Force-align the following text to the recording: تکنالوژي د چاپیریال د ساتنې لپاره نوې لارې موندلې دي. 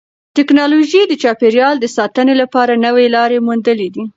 تکنالوژي 0.37 1.01
د 1.07 1.13
چاپیریال 1.23 1.75
د 1.79 1.85
ساتنې 1.97 2.33
لپاره 2.41 2.73
نوې 2.85 3.05
لارې 3.15 3.37
موندلې 3.47 3.89
دي. 3.95 4.03